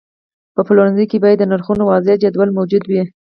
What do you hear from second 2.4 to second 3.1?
موجود وي.